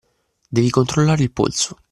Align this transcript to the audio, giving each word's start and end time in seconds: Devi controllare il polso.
Devi 0.51 0.71
controllare 0.71 1.21
il 1.21 1.31
polso. 1.31 1.77